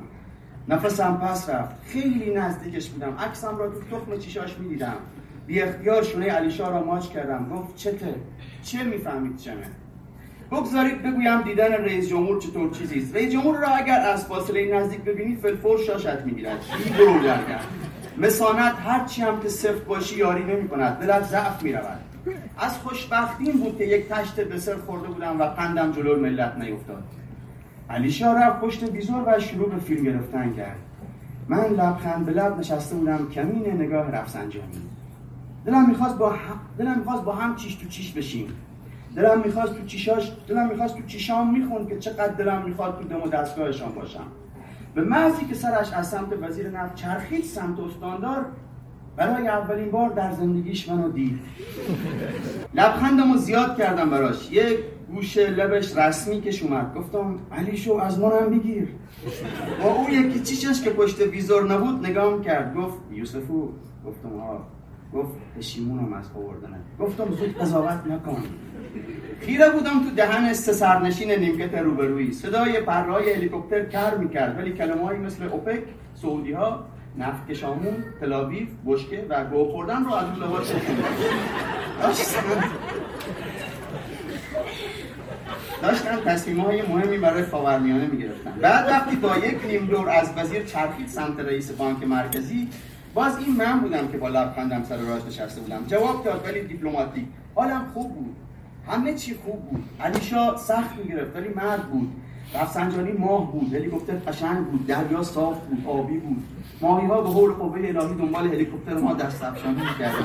نفسم 0.69 1.17
پس 1.17 1.51
رفت. 1.51 1.75
خیلی 1.87 2.35
نزدیکش 2.35 2.89
بودم. 2.89 3.17
عکسم 3.19 3.59
را 3.59 3.69
تو 3.69 3.81
تخم 3.81 4.19
چیشاش 4.19 4.59
می‌دیدم. 4.59 4.97
بی 5.47 5.63
اختیار 5.63 6.03
شونه 6.03 6.31
علیشا 6.31 6.71
را 6.71 6.83
ماچ 6.83 7.09
کردم. 7.09 7.49
گفت 7.55 7.77
چته؟ 7.77 8.15
چه 8.63 8.85
می‌فهمید 8.85 9.37
چمه؟ 9.37 9.67
بگذارید 10.51 11.03
بگویم 11.03 11.43
دیدن 11.43 11.73
رئیس 11.73 12.09
جمهور 12.09 12.41
چطور 12.41 12.71
چیزی 12.71 12.99
است. 12.99 13.15
رئیس 13.15 13.33
جمهور 13.33 13.57
را 13.57 13.69
اگر 13.69 14.01
از 14.01 14.27
فاصله 14.27 14.75
نزدیک 14.75 15.01
ببینید 15.01 15.39
فلفور 15.39 15.79
شاشت 15.79 16.21
می‌گیرد. 16.25 16.59
برو 16.99 17.19
مسانت 18.19 18.75
هرچی 18.87 19.23
هم 19.23 19.41
که 19.41 19.49
سفت 19.49 19.85
باشی 19.85 20.17
یاری 20.17 20.45
نمی 20.45 20.69
کند. 20.69 20.99
دلت 20.99 21.25
ضعف 21.25 21.63
می 21.63 21.73
رود. 21.73 22.01
از 22.59 22.79
خوشبختیم 22.79 23.53
بود 23.53 23.79
که 23.79 23.85
یک 23.85 24.09
تشت 24.09 24.41
بسر 24.41 24.77
خورده 24.77 25.07
بودم 25.07 25.41
و 25.41 25.45
قندم 25.45 25.93
جلو 25.93 26.21
ملت 26.21 26.57
نیفتاد. 26.59 27.03
علی 27.91 28.11
شاه 28.11 28.61
پشت 28.61 28.85
بیزور 28.85 29.25
و 29.27 29.41
شروع 29.41 29.71
به 29.71 29.77
فیلم 29.77 30.05
گرفتن 30.05 30.53
کرد. 30.53 30.79
من 31.49 31.65
لبخند 31.65 32.27
به 32.27 32.33
لب 32.33 32.59
نشسته 32.59 32.97
بودم 32.97 33.29
کمین 33.31 33.83
نگاه 33.83 34.11
رفسنجانی. 34.11 34.83
دلم 35.67 35.89
می‌خواست 35.89 36.19
با 36.19 36.31
هم 36.31 36.61
دلم 36.79 36.99
می‌خواست 36.99 37.25
با 37.25 37.33
هم 37.33 37.57
چیش 37.57 37.75
تو 37.75 37.89
چیش 37.89 38.13
بشیم. 38.13 38.49
دلم 39.17 39.41
می‌خواست 39.45 39.75
تو 39.75 39.87
چیشاش 39.87 40.33
دلم 40.49 40.69
می‌خواست 40.69 40.97
تو 40.97 41.03
چیشام 41.07 41.59
میخون 41.59 41.87
که 41.87 41.99
چقدر 41.99 42.33
دلم 42.33 42.63
می‌خواد 42.63 42.99
تو 42.99 43.09
دم 43.09 43.23
و 43.23 43.29
دستگاهشان 43.29 43.93
باشم. 43.93 44.27
به 44.97 45.03
محضی 45.03 45.47
که 45.47 45.55
سرش 45.55 45.93
از 45.93 46.09
سمت 46.09 46.29
وزیر 46.43 46.71
نفت 46.71 46.95
چرخید 46.95 47.45
سمت 47.45 47.81
استاندار 47.81 48.47
برای 49.17 49.49
اولین 49.49 49.91
بار 49.91 50.11
در 50.11 50.33
زندگیش 50.33 50.89
منو 50.89 51.13
دید. 51.13 51.39
لبخندمو 52.75 53.37
زیاد 53.37 53.77
کردم 53.77 54.11
براش. 54.11 54.53
یک 54.53 54.79
گوشه 55.15 55.51
لبش 55.51 55.97
رسمی 55.97 56.41
کش 56.41 56.63
اومد. 56.63 56.95
گفتم 56.95 57.39
علی 57.53 57.77
شو 57.77 57.93
از 57.93 58.19
منم 58.19 58.51
بگیر. 58.51 58.89
با 59.83 59.95
او 59.95 60.11
یکی 60.11 60.41
چیشش 60.41 60.83
که 60.83 60.91
پشت 60.91 61.21
ویزور 61.21 61.73
نبود 61.73 62.07
نگام 62.07 62.43
کرد. 62.43 62.75
گفت 62.75 62.99
یوسفو. 63.13 63.69
گفتم 64.07 64.39
ها 64.39 64.67
گفت 65.15 65.33
پشیمونم 65.57 66.13
از 66.13 66.29
خوردنه 66.29 66.79
گفتم 67.01 67.25
زود 67.25 67.59
قضاوت 67.59 68.07
نکن. 68.07 68.43
خیره 69.41 69.71
بودم 69.71 70.05
تو 70.05 70.11
دهن 70.17 70.53
سه 70.53 70.73
سرنشین 70.73 71.31
نیمکت 71.31 71.75
روبرویی. 71.75 72.33
صدای 72.33 72.81
پرهای 72.81 73.33
هلیکوپتر 73.33 73.85
کر 73.85 74.15
می‌کرد 74.15 74.59
ولی 74.59 74.73
کلمه‌ای 74.73 75.19
مثل 75.19 75.45
اوپک 75.45 75.83
سعودی 76.15 76.53
ها 76.53 76.87
نفت 77.19 77.51
کشامون 77.51 78.05
تلاویف 78.21 78.69
بشکه 78.87 79.27
و 79.29 79.45
گو 79.45 79.65
خوردن 79.65 80.05
رو 80.05 80.15
از 80.15 80.27
لباس 80.39 80.73
داشتن 85.83 86.21
تصمیم 86.25 86.61
های 86.61 86.83
مهمی 86.83 87.19
برای 87.19 87.45
خاورمیانه 87.45 88.07
می‌گرفتن. 88.07 88.53
بعد 88.63 88.87
وقتی 88.89 89.17
با 89.17 89.37
یک 89.37 89.65
نیم 89.67 89.87
دور 89.87 90.11
از 90.11 90.33
وزیر 90.37 90.65
چرخید 90.65 91.09
سمت 91.09 91.41
رئیس 91.41 91.71
بانک 91.71 92.07
مرکزی 92.07 92.69
باز 93.15 93.39
این 93.39 93.57
من 93.57 93.81
بودم 93.81 94.09
که 94.09 94.19
با 94.19 94.29
لبخندم 94.29 94.83
سر 94.83 94.97
راهش 94.97 95.23
نشسته 95.29 95.61
بودم. 95.61 95.85
جواب 95.87 96.25
داد 96.25 96.45
ولی 96.45 96.61
دیپلماتیک. 96.61 97.25
حالم 97.55 97.87
خوب 97.95 98.15
بود. 98.15 98.37
همه 98.89 99.15
چی 99.15 99.35
خوب 99.45 99.71
بود. 99.71 99.85
علیشا 100.01 100.57
سخت 100.57 100.97
می‌گرفت 100.99 101.37
ولی 101.37 101.49
مرد 101.49 101.83
بود. 101.83 102.13
رفسنجانی 102.55 103.13
ماه 103.13 103.53
بود 103.53 103.75
هلیکوپتر 103.75 104.17
قشنگ 104.17 104.67
بود. 104.67 104.87
دریا 104.87 105.23
صاف 105.23 105.59
بود 105.59 105.85
آبی 105.87 106.19
بود. 106.19 106.45
ماهی 106.81 107.07
ها 107.07 107.21
به 107.21 107.29
حول 107.29 107.53
قوه 107.53 107.79
الهی 107.79 107.93
دنبال 107.93 108.47
هلیکوپتر 108.47 108.95
ما 108.95 109.15
دست 109.15 109.45
افشانی 109.45 109.81
می‌کردن 109.81 110.25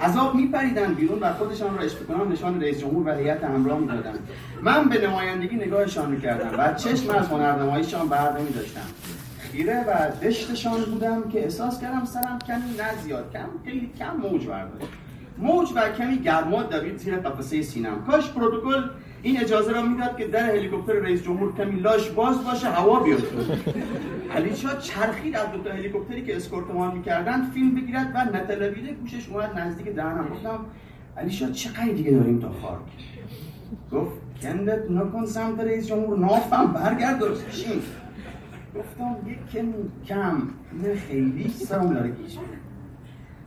از 0.00 0.16
آب 0.16 0.34
میپریدن 0.34 0.94
بیرون 0.94 1.18
و 1.18 1.32
خودشان 1.32 1.76
را 1.76 1.82
اشتکنان 1.82 2.32
نشان 2.32 2.60
رئیس 2.60 2.78
جمهور 2.78 3.08
و 3.08 3.18
هیئت 3.18 3.44
همراه 3.44 3.78
می‌دادن 3.78 4.18
من 4.62 4.88
به 4.88 5.06
نمایندگی 5.06 5.56
نگاهشان 5.56 6.10
می‌کردم 6.10 6.58
و 6.58 6.74
چشم 6.74 7.10
از 7.10 7.26
هنرنماییشان 7.28 8.08
بر 8.08 8.38
نمیداشتم. 8.38 8.80
خیره 9.38 9.84
و 9.88 10.10
دشتشان 10.26 10.84
بودم 10.84 11.30
که 11.30 11.44
احساس 11.44 11.80
کردم 11.80 12.04
سرم 12.04 12.38
کمی 12.46 12.76
نه 12.78 13.02
زیاد 13.04 13.32
کم 13.32 13.48
خیلی 13.64 13.90
کم 13.98 14.16
موج 14.16 14.46
برداشت. 14.46 14.88
موج 15.40 15.68
و 15.76 15.88
کمی 15.88 16.18
گرماد 16.18 16.70
دوید 16.70 16.96
زیر 16.96 17.16
قفسه 17.16 17.62
سینم 17.62 18.04
کاش 18.06 18.30
پروتکل 18.30 18.90
این 19.22 19.40
اجازه 19.40 19.72
را 19.72 19.82
می‌داد 19.82 20.16
که 20.16 20.26
در 20.26 20.50
هلیکوپتر 20.50 20.92
رئیس 20.92 21.22
جمهور 21.22 21.54
کمی 21.54 21.80
لاش 21.80 22.10
باز 22.10 22.44
باشه 22.44 22.68
هوا 22.68 23.00
بیاد 23.00 23.22
علی 24.34 24.56
شاه 24.56 24.78
چرخید 24.78 25.36
از 25.36 25.52
دو 25.52 25.58
تا 25.58 25.70
هلیکوپتری 25.70 26.22
که 26.22 26.36
اسکورتمان 26.36 26.94
می‌کردن 26.94 27.50
فیلم 27.50 27.74
بگیرد 27.74 28.12
و 28.14 28.36
نتلویده 28.36 28.92
گوشش 28.92 29.28
اومد 29.28 29.58
نزدیک 29.58 29.88
دهنم. 29.88 30.28
گفتم 30.28 30.60
علی 31.16 31.30
شاه 31.30 31.52
چقدر 31.52 31.92
دیگه 31.92 32.10
داریم 32.10 32.40
تا 32.40 32.52
خارک 32.52 32.80
گفت 33.92 34.12
کندت 34.42 34.90
نکن 34.90 35.26
سمت 35.26 35.60
رئیس 35.60 35.86
جمهور 35.86 36.18
نافم 36.18 36.66
برگرد 36.66 37.22
گفتم 38.76 39.16
یک 39.26 39.64
کم 40.08 40.42
نه 40.82 40.94
خیلی 41.08 41.48
سرم 41.48 41.94
داره 41.94 42.12
کیش 42.12 42.38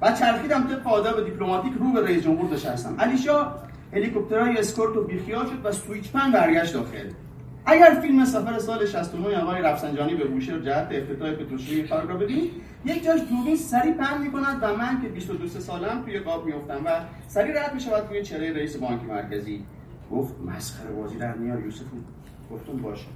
و 0.02 0.12
چرخیدم 0.12 0.68
طبق 0.68 0.88
آداب 0.88 1.26
دیپلماتیک 1.26 1.74
رو 1.80 1.92
به 1.92 2.02
رئیس 2.02 2.24
جمهور 2.24 2.54
نشستم. 2.54 2.96
علی 3.00 3.18
شاه 3.18 3.56
هلیکوپترهای 3.94 4.58
اسکورت 4.58 4.98
و 4.98 5.04
بیخیال 5.04 5.46
شد 5.46 5.66
و 5.66 5.72
swish 5.72 6.12
pan 6.12 6.32
برگشت 6.32 6.74
داخل. 6.74 7.10
اگر 7.66 7.98
فیلم 8.02 8.26
سفر 8.26 8.60
سال 8.60 8.86
69 8.86 9.38
آقای 9.38 9.62
رفسنجانی 9.62 10.16
به 10.16 10.26
بوشهر 10.26 10.60
جهت 10.60 10.88
افتتاح 10.92 11.32
پتروشیمی 11.32 11.84
خارک 11.84 12.10
را 12.10 12.16
ببینید 12.16 12.52
یک 12.86 13.04
جاش 13.04 13.20
دوربین 13.30 13.56
سریع 13.56 13.94
pan 13.94 14.22
می‌کند 14.22 14.60
و 14.62 14.76
من 14.76 15.02
که 15.02 15.08
22 15.08 15.48
سالم 15.48 16.02
توی 16.06 16.20
قاب 16.20 16.46
میافتم 16.46 16.82
و 16.86 16.90
سریع 17.28 17.54
رد 17.54 17.74
می‌شود 17.74 18.08
توی 18.08 18.24
چهره 18.24 18.54
رئیس 18.54 18.78
بانک 18.78 19.02
مرکزی. 19.10 19.64
گفت 20.12 20.34
مسخره 20.56 20.92
بازی 20.92 21.18
در 21.18 21.34
نیار 21.34 21.60
یوسف 21.60 21.84
گفتم 22.52 22.78
باشه. 22.78 23.08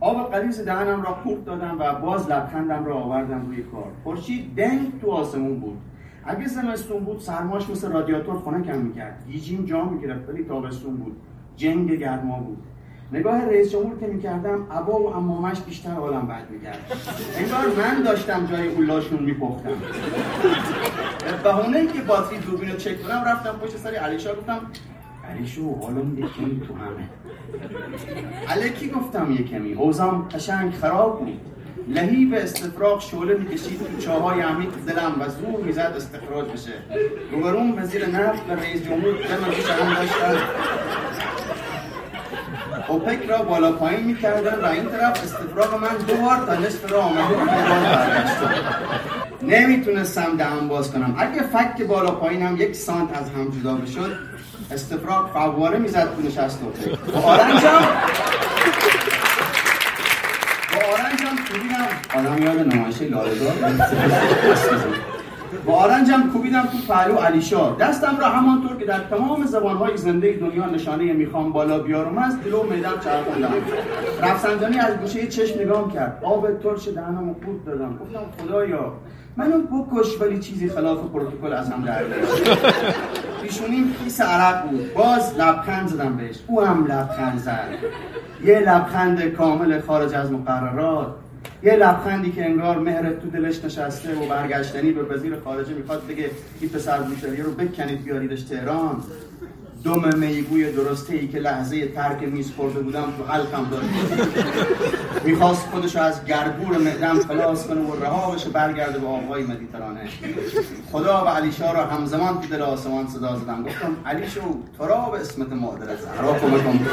آب 0.00 0.32
غلیظ 0.32 0.60
دهنم 0.60 1.02
را 1.02 1.14
قورت 1.14 1.44
دادم 1.44 1.76
و 1.78 1.94
باز 1.94 2.30
لبخندم 2.30 2.84
را 2.84 2.94
آوردم 2.94 3.46
روی 3.46 3.62
کار. 3.62 3.92
خورشید 4.04 4.54
دنگ 4.54 5.00
تو 5.00 5.10
آسمون 5.10 5.60
بود. 5.60 5.78
اگه 6.24 6.48
زمستون 6.48 7.04
بود 7.04 7.20
سرماش 7.20 7.70
مثل 7.70 7.92
رادیاتور 7.92 8.34
خونه 8.34 8.64
کم 8.64 8.78
می‌کرد. 8.78 9.24
گیجیم 9.30 9.64
جا 9.64 9.84
می‌گرفت 9.84 10.28
ولی 10.28 10.44
تابستون 10.44 10.96
بود. 10.96 11.16
جنگ 11.56 11.92
گرما 11.92 12.38
بود. 12.38 12.58
نگاه 13.12 13.44
رئیس 13.44 13.72
جمهور 13.72 13.98
که 14.00 14.06
می‌کردم 14.06 14.66
عبا 14.70 15.00
و 15.00 15.14
امامش 15.14 15.60
بیشتر 15.60 15.90
حالم 15.90 16.26
بد 16.26 16.50
می‌کرد. 16.50 16.78
انگار 17.36 17.76
من 17.76 18.02
داشتم 18.02 18.46
جای 18.46 18.68
اولاشون 18.68 19.22
میپختم. 19.22 19.70
بهونه 21.44 21.78
ای 21.78 21.86
که 21.86 22.00
باتری 22.00 22.38
دوربین 22.38 22.70
رو 22.70 22.76
چک 22.76 23.02
کنم 23.02 23.24
رفتم 23.26 23.50
پشت 23.50 23.76
سری 23.76 23.96
علیشا 23.96 24.34
گفتم 24.34 24.58
علیشو 25.30 25.74
حالا 25.82 26.00
یک 26.00 26.34
کمی 26.36 26.60
تو 26.60 26.74
همه. 26.74 27.08
علیکی 28.48 28.90
گفتم 28.90 29.32
یک 29.32 29.50
کمی 29.50 29.72
حوزم 29.72 30.28
قشنگ 30.34 30.72
خراب 30.72 31.18
بود. 31.18 31.40
لهیب 31.90 32.34
استفراغ 32.34 33.02
شعله 33.02 33.34
می‌کشید 33.34 33.78
تو 33.78 34.06
چاهای 34.06 34.40
عمیق 34.40 34.70
دلم 34.86 35.14
و 35.20 35.28
زور 35.28 35.64
می‌زد 35.64 35.94
استخراج 35.96 36.44
بشه. 36.44 36.72
روبروم 37.32 37.78
وزیر 37.78 38.06
نفت 38.06 38.42
و 38.48 38.52
رئیس 38.52 38.82
جمهور 38.82 39.14
دم 39.14 39.50
پیش 39.50 39.70
هم 39.70 39.94
داشتن. 39.94 40.36
اوپک 42.88 43.18
را 43.28 43.42
بالا 43.42 43.72
پایین 43.72 44.04
می‌کردن 44.04 44.60
و 44.60 44.66
این 44.66 44.88
طرف 44.88 45.24
استفراغ 45.24 45.74
من 45.74 45.96
دو 46.08 46.14
بار 46.14 46.36
تا 46.46 46.54
نصف 46.54 46.92
را 46.92 47.02
آمده 47.02 47.36
نمی‌تونستم 49.42 50.36
دهم 50.36 50.68
باز 50.68 50.92
کنم. 50.92 51.16
اگه 51.18 51.42
فک 51.42 51.82
بالا 51.82 52.10
پایینم 52.10 52.56
یک 52.56 52.76
سانت 52.76 53.18
از 53.18 53.30
هم 53.30 53.50
جدا 53.60 53.74
بشد 53.74 54.16
استفراغ 54.70 55.32
فواره 55.32 55.78
می‌زد 55.78 56.08
تو 56.16 56.22
نشست 56.22 56.60
اوپک. 56.62 56.98
و 57.14 58.29
آرنجم 61.50 62.30
آدم 62.30 62.42
یاد 62.42 62.74
نمایش 62.74 63.02
لاله‌دار 63.02 63.52
با 65.66 65.74
آرنجم 65.74 66.30
کوبیدم 66.32 66.62
تو 66.62 66.92
پهلو 66.94 67.14
علیشا. 67.14 67.76
دستم 67.76 68.16
را 68.20 68.28
همانطور 68.28 68.76
که 68.76 68.84
در 68.84 68.98
تمام 68.98 69.46
زبانهای 69.46 69.96
زنده 69.96 70.32
دنیا 70.32 70.66
نشانه 70.66 71.12
می‌خوام 71.12 71.52
بالا 71.52 71.78
بیارم 71.78 72.18
از 72.18 72.40
دلو 72.40 72.62
میدم 72.62 72.92
چرخوندم. 73.04 73.50
رفسنجانی 74.22 74.78
از 74.78 74.96
گوشه 74.96 75.26
چشم 75.26 75.60
نگام 75.60 75.90
کرد. 75.90 76.18
آب 76.22 76.58
ترش 76.62 76.88
دهنم 76.88 77.32
قورت 77.32 77.64
دادم. 77.66 77.98
گفتم 77.98 78.44
خدایا 78.44 78.92
منو 79.36 79.58
بکش 79.60 80.20
ولی 80.20 80.38
چیزی 80.38 80.68
خلاف 80.68 80.98
پروتکل 80.98 81.52
از 81.52 81.70
هم 81.70 81.82
در 81.82 82.02
پیشونیم 83.42 83.94
خیس 84.04 84.20
عرق 84.20 84.68
بود. 84.68 84.94
باز 84.94 85.34
لبخند 85.38 85.88
زدم 85.88 86.16
بهش. 86.16 86.36
او 86.46 86.60
هم 86.60 86.84
لبخند 86.84 87.38
زد. 87.38 87.68
یه 88.44 88.58
لبخند 88.58 89.22
کامل 89.24 89.80
خارج 89.80 90.14
از 90.14 90.32
مقررات. 90.32 91.14
یه 91.62 91.76
لبخندی 91.76 92.32
که 92.32 92.44
انگار 92.44 92.78
مهر 92.78 93.12
تو 93.12 93.30
دلش 93.30 93.64
نشسته 93.64 94.14
و 94.14 94.26
برگشتنی 94.28 94.92
به 94.92 95.02
وزیر 95.02 95.36
خارجه 95.44 95.74
می‌خواد 95.74 96.06
بگه 96.06 96.30
این 96.60 96.70
پسر 96.70 96.98
بوشهری 96.98 97.42
رو 97.42 97.50
بکنید 97.50 98.04
بیاریدش 98.04 98.42
تهران. 98.42 99.02
دم 99.84 100.18
میگوی 100.18 100.72
درسته 100.72 101.14
ای 101.14 101.28
که 101.28 101.38
لحظه 101.38 101.88
ترک 101.88 102.22
میز 102.22 102.52
خورده 102.56 102.80
بودم 102.80 103.04
تو 103.18 103.32
حلقم 103.32 103.70
داشت 103.70 103.88
می‌خواست 105.24 105.66
خودش 105.66 105.96
از 105.96 106.24
گربور 106.24 106.78
معدم 106.78 107.20
خلاص 107.20 107.66
کنه 107.66 107.80
و 107.80 108.04
رها 108.04 108.30
بشه 108.30 108.50
برگرده 108.50 108.98
به 108.98 109.06
آبهای 109.06 109.42
مدیترانه. 109.42 110.00
خدا 110.92 111.24
و 111.24 111.28
علیشا 111.28 111.72
را 111.72 111.86
همزمان 111.86 112.40
تو 112.40 112.48
دل 112.48 112.62
آسمان 112.62 113.08
صدا 113.08 113.36
زدم. 113.36 113.62
گفتم 113.62 113.96
علیشو 114.06 114.40
تو 114.78 114.86
را 114.86 115.10
به 115.12 115.20
اسمت 115.20 115.52
مادر 115.52 115.96
زهرا 115.96 116.38
کمک 116.38 116.64
کن 116.64 116.86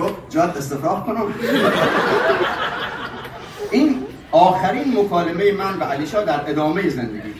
گفت 0.00 0.14
جاد 0.30 0.56
استفراغ 0.56 1.06
کنم. 1.06 1.34
آخرین 4.32 4.98
مکالمه 4.98 5.52
من 5.52 5.78
و 5.78 5.84
علیشا 5.84 6.24
در 6.24 6.50
ادامه 6.50 6.88
زندگی. 6.88 7.34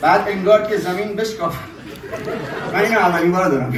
بعد 0.00 0.28
انگار 0.28 0.62
که 0.62 0.76
زمین 0.76 1.16
بشکافت 1.16 1.58
من 2.72 2.80
این 2.80 2.94
اولین 2.94 3.32
بار 3.32 3.48
دارم. 3.48 3.74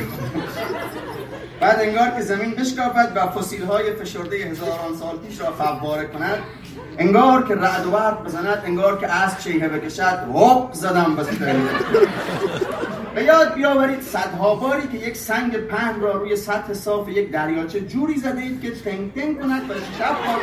بعد 1.60 1.80
انگار 1.80 2.10
که 2.10 2.22
زمین 2.22 2.54
بشکافد 2.54 3.12
و 3.14 3.26
فسیل 3.26 3.64
های 3.64 3.92
فشرده 3.92 4.36
هزاران 4.36 4.96
سال 5.00 5.18
پیش 5.18 5.40
را 5.40 5.52
فواره 5.52 6.06
کند 6.06 6.38
انگار 6.98 7.48
که 7.48 7.54
رعد 7.54 7.86
و 7.86 7.90
برق 7.90 8.24
بزند 8.24 8.62
انگار 8.66 8.98
که 8.98 9.06
اسب 9.06 9.40
شیهه 9.40 9.68
بکشد 9.68 10.26
غب 10.34 10.72
زدم 10.72 11.16
به 11.16 11.24
به 13.14 13.24
یاد 13.24 13.54
بیاورید 13.54 14.02
صدها 14.02 14.54
باری 14.54 14.88
که 14.88 15.06
یک 15.06 15.16
سنگ 15.16 15.56
پهن 15.56 16.00
را 16.00 16.12
روی 16.12 16.36
سطح 16.36 16.72
صاف 16.72 17.08
یک 17.08 17.30
دریاچه 17.30 17.80
جوری 17.80 18.18
زده 18.18 18.40
اید 18.40 18.62
که 18.62 18.70
تنگ 18.70 19.14
تنگ 19.14 19.40
کند 19.40 19.70
و 19.70 19.74
شب 19.98 20.14
ها 20.14 20.34
رو 20.34 20.40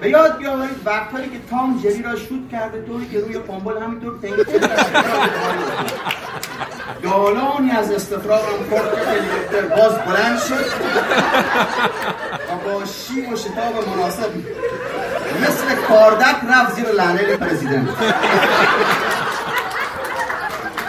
به 0.00 0.10
یاد 0.10 0.38
بیاورید 0.38 0.76
وقتهایی 0.84 1.28
که 1.28 1.38
تام 1.50 1.80
جری 1.84 2.02
را 2.02 2.16
شوت 2.16 2.50
کرده 2.52 2.82
طوری 2.82 3.08
که 3.08 3.20
روی 3.20 3.38
قنبل 3.38 3.82
همینطور 3.82 4.18
تنگ 4.22 4.42
تنگ 4.42 4.70
دالانی 7.02 7.70
از 7.70 7.90
استفراغ 7.90 8.40
هم 8.40 8.68
خورد 8.70 8.94
که 8.94 9.10
هلیکوپتر 9.10 9.76
باز 9.76 9.98
بلند 9.98 10.38
شد 10.38 10.64
و 12.50 12.70
با 12.70 12.84
شیب 12.84 13.32
و 13.32 13.36
شتاب 13.36 13.88
مناسب 13.88 14.30
مثل 15.42 15.74
کاردک 15.88 16.36
رفت 16.50 16.74
زیر 16.74 16.86
لعنه 16.86 17.36
پرزیدنت. 17.36 17.88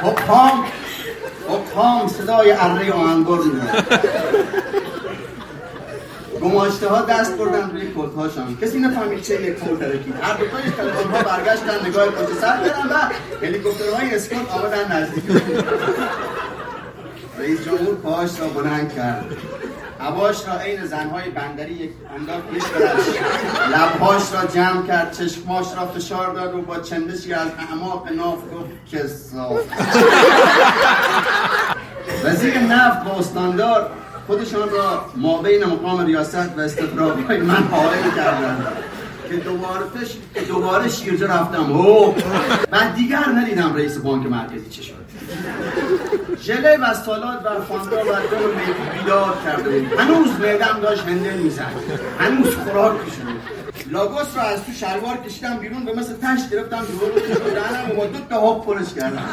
حکام 0.03 0.65
حکام 1.49 2.07
صدای 2.07 2.51
اره 2.51 2.91
آهنگر 2.91 3.37
میده 3.37 3.85
گماشته 6.41 6.87
ها 6.87 7.01
دست 7.01 7.37
بردن 7.37 7.69
روی 7.71 7.93
کلت 7.93 8.15
هاشان. 8.15 8.57
کسی 8.61 8.79
نفهمید 8.79 9.21
چه 9.21 9.41
یک 9.41 9.59
کل 9.59 9.77
ترکید. 9.77 10.15
هر 10.21 10.33
دو 10.33 10.45
تای 10.47 10.71
تلفن 10.71 11.09
ها 11.09 11.23
برگشتن 11.23 11.87
نگاه 11.87 12.07
پشت 12.07 12.39
سر 12.41 12.57
کردن 12.57 12.89
و 12.89 12.95
هلیکوپترهای 13.45 14.15
اسکوت 14.15 14.51
آمدن 14.51 14.91
نزدیک. 14.91 15.23
رئیس 17.39 17.61
جمهور 17.65 17.95
پاهاش 17.95 18.39
را 18.39 18.47
بلند 18.47 18.95
کرد. 18.95 19.25
هواش 19.99 20.47
را 20.47 20.59
عین 20.59 20.85
زنهای 20.85 21.29
بندری 21.29 21.73
یک 21.73 21.91
انداز 22.15 22.41
پیش 22.53 22.63
برش 22.63 23.05
لبهاش 23.73 24.33
را 24.33 24.45
جمع 24.45 24.87
کرد 24.87 25.11
چشماش 25.11 25.65
را 25.77 25.87
فشار 25.87 26.33
داد 26.33 26.55
و 26.55 26.61
با 26.61 26.79
چندشی 26.79 27.33
از 27.33 27.47
اعماق 27.59 28.07
ناف 28.11 28.37
گفت 28.37 28.95
کسا 28.95 29.51
وزیر 32.23 32.59
نفت 32.59 33.03
با 33.03 33.11
استاندار 33.11 33.89
خودشان 34.27 34.69
را 34.69 35.05
ما 35.15 35.41
بین 35.41 35.63
مقام 35.63 36.05
ریاست 36.05 36.57
و 36.57 36.59
استفراغ 36.59 37.25
های 37.27 37.37
من 37.37 37.67
حائل 37.71 38.15
کردند. 38.15 38.67
که 39.29 39.35
دوباره 39.35 39.85
دوباره 40.47 40.89
شیرجه 40.89 41.27
رفتم. 41.27 41.77
او 41.77 42.15
من 42.71 42.93
دیگر 42.93 43.23
ندیدم 43.57 43.75
رئیس 43.75 43.97
بانک 43.97 44.25
مرکزی 44.25 44.69
چه 44.69 44.81
شد 44.81 44.93
ژله 46.41 46.77
و 46.77 46.93
سالاد 46.93 47.45
و 47.45 47.61
فانتا 47.61 47.95
و 47.95 48.05
دم 48.05 48.45
و 48.45 48.97
بیدار 48.97 49.37
کرده 49.45 49.79
بود. 49.79 49.99
هنوز 49.99 50.39
میدم 50.39 50.79
داشت 50.81 51.03
هندل 51.03 51.37
می‌زد. 51.37 51.71
هنوز 52.19 52.55
خوراک 52.55 52.97
شد 52.97 53.57
لاگوس 53.91 54.35
رو 54.35 54.41
از 54.41 54.65
تو 54.65 54.71
شلوار 54.71 55.17
کشیدم 55.17 55.57
بیرون 55.57 55.85
به 55.85 55.93
مثل 55.93 56.13
تش 56.13 56.49
گرفتم 56.51 56.85
جلو 56.85 57.49
دهنم 57.53 57.99
و 57.99 58.05
دو 58.05 58.19
تا 58.29 58.39
هاپ 58.39 58.65
پرش 58.65 58.93
کردم. 58.93 59.25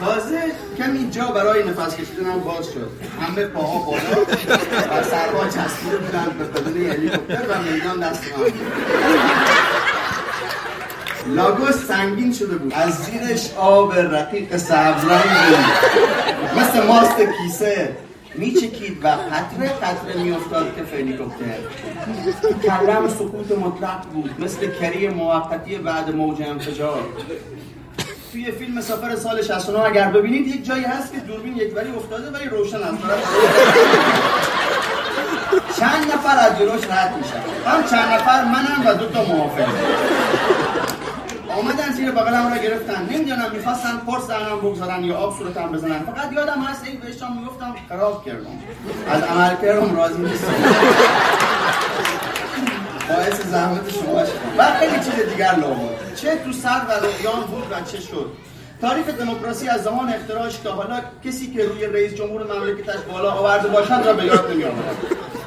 تازه 0.00 0.40
کمی 0.78 1.10
جا 1.10 1.24
برای 1.24 1.62
نفس 1.62 1.96
کشیدنم 1.96 2.40
باز 2.40 2.66
شد. 2.66 2.90
همه 3.20 3.46
پاها 3.46 3.78
بالا 3.78 4.22
و 4.90 5.02
سرها 5.02 5.48
چسبیده 5.48 5.96
بودن 5.96 6.36
به 6.38 6.44
بدون 6.44 6.90
هلیکوپتر 6.90 7.42
و 7.48 7.62
میدان 7.62 8.00
دست 8.00 8.24
من 8.38 8.52
لاگوس 11.26 11.86
سنگین 11.86 12.32
شده 12.32 12.56
بود. 12.56 12.72
از 12.74 12.94
زیرش 12.94 13.50
آب 13.56 13.94
رقیق 13.94 14.56
سبز 14.56 15.04
رنگ 15.04 15.56
مثل 16.56 16.86
ماست 16.86 17.16
کیسه. 17.42 17.96
میچکید 18.34 19.04
و 19.04 19.08
قطره 19.08 19.68
قطره 19.68 20.22
میافتاد 20.22 20.74
که 20.76 20.96
هلیکوپتر 20.96 21.58
کلم 22.62 23.08
سکوت 23.08 23.58
مطلق 23.58 24.02
بود 24.12 24.34
مثل 24.38 24.70
کری 24.80 25.08
موقتی 25.08 25.78
بعد 25.78 26.14
موج 26.14 26.42
انفجار. 26.42 27.02
توی 28.32 28.52
فیلم 28.52 28.80
سفر 28.80 29.16
سال 29.16 29.42
69 29.42 29.78
اگر 29.78 30.10
ببینید 30.10 30.48
یک 30.48 30.64
جایی 30.64 30.84
هست 30.84 31.12
که 31.12 31.18
دوربین 31.18 31.56
یک 31.56 31.76
ولی 31.76 31.90
افتاده 31.90 32.30
ولی 32.30 32.48
روشن 32.48 32.76
است. 32.76 33.02
چند 35.80 36.12
نفر 36.12 36.38
از 36.38 36.58
جلوش 36.58 36.84
رد 36.90 37.14
میشن. 37.16 37.70
هم 37.70 37.84
چند 37.90 38.12
نفر 38.12 38.44
منم 38.44 38.86
و 38.86 38.94
دو 38.94 39.06
تا 39.06 39.24
موافق 39.24 39.68
آمدن 41.58 41.92
زیر 41.92 42.10
بغلم 42.10 42.52
را 42.52 42.58
گرفتن. 42.58 43.08
نمی‌دونم 43.10 43.50
می‌خواستن 43.52 43.96
پرس 44.06 44.26
دهنم 44.26 44.58
بگذارن 44.58 45.04
یا 45.04 45.16
آب 45.16 45.38
صورتم 45.38 45.72
بزنن. 45.72 45.98
فقط 45.98 46.32
یادم 46.32 46.62
هست 46.62 46.84
این 46.86 47.00
بهشتم 47.00 47.32
می‌گفتم 47.32 47.74
خراب 47.88 48.24
کردم. 48.24 48.50
از 49.10 49.22
عمل 49.22 49.56
کردم 49.62 49.96
راضی 49.96 50.22
نیستم. 50.22 50.54
باعث 53.08 53.46
زحمت 53.46 53.90
شما 53.92 54.24
شد. 54.24 54.32
و 54.58 54.64
خیلی 54.64 54.96
چیز 54.96 55.30
دیگر 55.30 55.54
لابد 55.54 56.14
چه 56.16 56.36
تو 56.44 56.52
سر 56.52 56.80
و 56.88 56.92
رویان 56.92 57.40
بود 57.40 57.64
و 57.70 57.90
چه 57.92 58.00
شد. 58.00 58.32
تاریخ 58.80 59.06
دموکراسی 59.06 59.68
از 59.68 59.82
زمان 59.82 60.08
اختراعش 60.08 60.56
تا 60.56 60.72
حالا 60.72 61.00
کسی 61.24 61.52
که 61.52 61.64
روی 61.64 61.86
رئیس 61.86 62.14
جمهور 62.14 62.42
مملکتش 62.42 62.98
بالا 63.12 63.30
آورده 63.30 63.68
باشد 63.68 64.02
را 64.04 64.12
به 64.12 64.24
یاد 64.24 64.50
نمی 64.50 64.64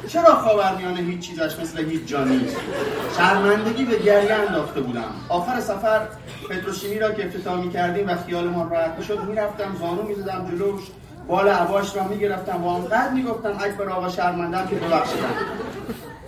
چرا 0.08 0.34
خاورمیانه 0.34 1.00
هیچ 1.00 1.20
چیزش 1.20 1.58
مثل 1.58 1.84
هیچ 1.84 2.06
جا 2.06 2.24
شرمندگی 3.16 3.84
به 3.84 3.98
گریه 3.98 4.34
انداخته 4.34 4.80
بودم. 4.80 5.14
آخر 5.28 5.60
سفر 5.60 6.00
پتروشیمی 6.50 6.98
را 6.98 7.12
که 7.12 7.26
افتتاح 7.26 7.70
کردیم 7.70 8.08
و 8.08 8.16
خیالمان 8.26 8.70
راحت 8.70 9.02
شد 9.02 9.24
می‌رفتم 9.24 9.76
زانو 9.80 10.02
می‌زدم 10.02 10.48
جلوش 10.50 10.82
بال 11.28 11.48
عباش 11.48 11.96
را 11.96 12.04
می‌گرفتم 12.04 12.64
و 12.64 12.68
آنقدر 12.68 13.10
می‌گفتم 13.10 13.50
اکبر 13.60 13.88
آقا 13.88 14.08
شرمندم 14.08 14.66
که 14.66 14.76
ببخشیدم 14.76 15.34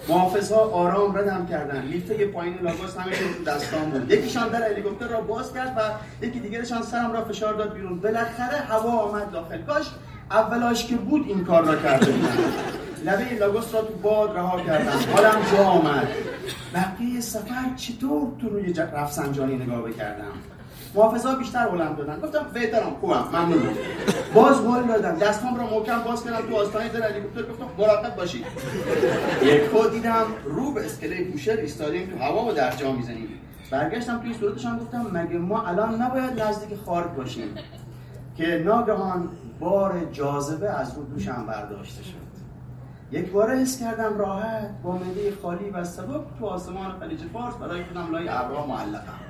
محافظ 0.08 0.52
ها 0.52 0.58
آرام 0.58 1.18
ردم 1.18 1.46
کردن 1.46 1.82
لیفته 1.82 2.26
پایین 2.26 2.58
لاگوس 2.62 2.96
همه 2.96 3.12
تو 3.12 3.44
دستان 3.44 3.90
بود. 3.90 4.10
یکیشان 4.10 4.48
در 4.48 4.62
هلیکوپتر 4.62 5.08
را 5.08 5.20
باز 5.20 5.52
کرد 5.54 5.76
و 5.76 5.80
یکی 6.26 6.40
دیگرشان 6.40 6.82
سرم 6.82 7.12
را 7.12 7.24
فشار 7.24 7.54
داد 7.54 7.74
بیرون. 7.74 8.00
بالاخره 8.00 8.58
هوا 8.68 8.90
آمد 8.90 9.30
داخل. 9.30 9.62
کاش 9.62 9.86
اولاش 10.30 10.86
که 10.86 10.96
بود 10.96 11.24
این 11.28 11.44
کار 11.44 11.64
را 11.64 11.76
کرده 11.76 12.12
بودم. 12.12 12.28
لبه 13.06 13.38
لاگوس 13.40 13.74
را 13.74 13.82
تو 13.82 13.94
باد 14.02 14.36
رها 14.36 14.60
کردم. 14.60 15.12
حالم 15.12 15.42
جا 15.52 15.64
آمد. 15.64 16.08
بقیه 16.74 17.20
سفر 17.20 17.74
چطور 17.76 18.28
تو 18.40 18.48
روی 18.48 18.72
رفسنجانی 18.72 19.56
نگاه 19.56 19.82
بکردم؟ 19.82 20.32
محافظا 20.94 21.34
بیشتر 21.34 21.68
بلند 21.68 21.96
دادن 21.96 22.20
گفتم 22.20 22.46
بهترم 22.54 22.96
خوبم 23.00 23.24
ممنون. 23.32 23.76
باز 24.34 24.64
بال 24.64 24.82
دادم. 24.82 25.18
دستام 25.18 25.56
را 25.56 25.64
محکم 25.64 26.02
باز 26.02 26.24
کردم 26.24 26.48
تو 26.50 26.56
آستانه 26.56 26.88
در 26.88 27.12
هلیکوپتر 27.12 27.42
گفتم 27.42 27.64
مراقب 27.78 28.16
باشید 28.16 28.46
یک 29.42 29.92
دیدم 29.92 30.24
رو 30.44 30.72
به 30.72 30.84
اسکله 30.84 31.24
بوشهر 31.24 31.56
ایستادیم. 31.56 32.10
تو 32.10 32.24
هوا 32.24 32.44
و 32.44 32.52
در 32.52 32.70
جا 32.70 32.92
می‌زنیم. 32.92 33.28
برگشتم 33.70 34.20
توی 34.22 34.34
صورتشان. 34.34 34.78
گفتم 34.78 35.06
مگه 35.12 35.38
ما 35.38 35.62
الان 35.62 36.02
نباید 36.02 36.42
نزدیک 36.42 36.78
خارج 36.86 37.10
باشیم؟ 37.16 37.54
که 38.36 38.62
ناگهان 38.64 39.28
بار 39.60 40.08
جاذبه 40.12 40.70
از 40.70 40.94
رو 40.96 41.04
دوشم 41.04 41.46
برداشته 41.48 42.02
شد. 42.02 42.25
یک 43.12 43.30
باره 43.32 43.58
حس 43.58 43.80
کردم 43.80 44.18
راحت 44.18 44.70
با 44.82 44.92
معده 44.92 45.32
خالی 45.42 45.70
و 45.70 45.84
سبک 45.84 46.24
تو 46.38 46.46
آسمان 46.46 47.00
خلیج 47.00 47.20
فارس 47.32 47.54
برای 47.54 47.84
خودم 47.84 48.12
لای 48.12 48.28
ابرها 48.28 48.66
معلقم. 48.66 49.20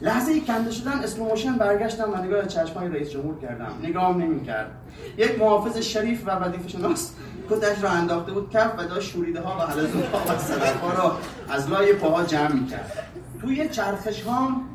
لحظه 0.00 0.32
ای 0.32 0.40
کنده 0.40 0.70
شدن 0.70 0.92
slow 0.92 1.16
motion 1.16 1.52
برگشتم 1.52 2.12
و 2.12 2.16
نگاه 2.16 2.46
چشمای 2.46 2.88
رئیس 2.88 3.10
جمهور 3.10 3.40
کردم. 3.40 3.72
نگاه 3.82 4.16
نمی 4.16 4.44
کرد 4.44 4.70
یک 5.16 5.38
محافظ 5.38 5.76
شریف 5.78 6.22
و 6.26 6.30
وظیفه 6.30 6.68
شناس 6.68 7.14
کتش 7.50 7.84
را 7.84 7.90
انداخته 7.90 8.32
بود 8.32 8.50
کف 8.50 8.78
و 8.78 8.84
داشت 8.84 9.12
شوریده 9.12 9.40
ها 9.40 9.58
و 9.58 9.60
حلزون 9.60 10.02
ها 10.02 10.34
و 10.34 10.38
صدف 10.38 10.80
ها 10.80 10.92
را 10.92 11.18
از 11.48 11.70
لای 11.70 11.92
پاها 11.92 12.24
جمع 12.24 12.52
می 12.52 12.66
کرد 12.66 12.92
توی 13.40 13.68
چرخش 13.68 14.22
هام 14.22 14.68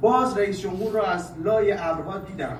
باز 0.00 0.38
رئیس 0.38 0.60
جمهور 0.60 0.92
را 0.92 1.06
از 1.06 1.30
لای 1.44 1.72
ابرها 1.72 2.18
دیدم. 2.18 2.56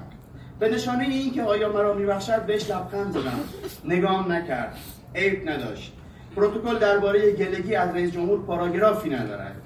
به 0.58 0.68
نشانه 0.68 1.04
این 1.04 1.32
که 1.32 1.42
آیا 1.42 1.72
مرا 1.72 1.94
میبخشد 1.94 2.42
بهش 2.42 2.70
لبخند 2.70 3.12
زدم. 3.12 3.40
نگام 3.84 4.32
نکرد. 4.32 4.76
عیب 5.14 5.48
نداشت. 5.48 5.92
پروتکل 6.36 6.78
درباره 6.78 7.32
گلگی 7.32 7.74
از 7.74 7.94
رئیس 7.94 8.12
جمهور 8.12 8.40
پاراگرافی 8.40 9.10
ندارد. 9.10 9.56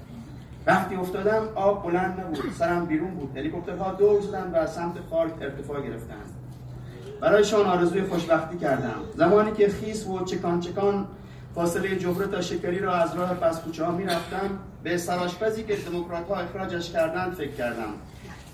وقتی 0.67 0.95
افتادم 0.95 1.49
آب 1.55 1.83
بلند 1.83 2.19
نبود. 2.19 2.53
سرم 2.59 2.85
بیرون 2.85 3.11
بود. 3.11 3.37
هلیکوپترها 3.37 3.93
دور 3.93 4.21
زدن 4.21 4.51
و 4.53 4.55
از 4.55 4.73
سمت 4.73 4.93
خارج 5.09 5.31
ارتفاع 5.41 5.81
گرفتند. 5.81 6.33
برایشان 7.21 7.65
آرزوی 7.65 8.03
خوشبختی 8.03 8.57
کردم. 8.57 8.95
زمانی 9.15 9.51
که 9.51 9.69
خیس 9.69 10.07
و 10.07 10.25
چکان 10.25 10.59
چکان 10.59 11.07
فاصله 11.55 11.95
جبره 11.95 12.27
تا 12.27 12.41
شکری 12.41 12.79
را 12.79 12.95
از 12.95 13.15
راه 13.15 13.33
پس 13.33 13.61
کوچه 13.61 13.85
ها 13.85 13.91
می‌رفتم 13.91 14.59
به 14.83 14.97
سراشپزی 14.97 15.63
که 15.63 15.75
دموکرات 15.75 16.27
ها 16.27 16.35
اخراجش 16.35 16.91
کردند 16.91 17.33
فکر 17.33 17.51
کردم. 17.51 17.93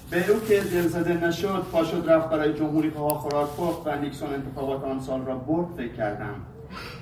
به 0.09 0.31
او 0.31 0.39
که 0.39 0.59
دلزده 0.59 1.27
نشد 1.27 1.65
پاشد 1.71 2.09
رفت 2.09 2.29
برای 2.29 2.53
جمهوری 2.53 2.89
ها 2.89 3.09
خوراک 3.09 3.49
پخت 3.49 3.87
و 3.87 3.95
نیکسون 4.01 4.33
انتخابات 4.33 4.83
آن 4.83 4.99
سال 4.99 5.25
را 5.25 5.35
برد 5.35 5.67
فکر 5.77 5.93
کردم. 5.93 6.35